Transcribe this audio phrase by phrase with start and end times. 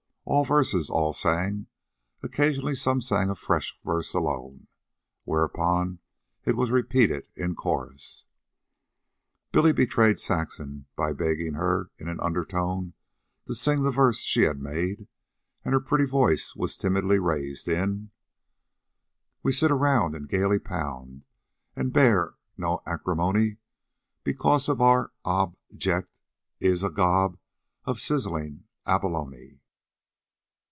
[0.23, 1.67] Old verses all sang,
[2.23, 4.67] occasionally some one sang a fresh verse alone,
[5.25, 5.99] whereupon
[6.45, 8.23] it was repeated in chorus.
[9.51, 12.93] Billy betrayed Saxon by begging her in an undertone
[13.45, 15.07] to sing the verse she had made,
[15.65, 18.11] and her pretty voice was timidly raised in:
[19.43, 21.25] "We sit around and gaily pound,
[21.75, 23.57] And bear no acrimony
[24.23, 26.09] Because our ob ject
[26.61, 27.37] is a gob
[27.83, 29.57] Of sizzling abalone."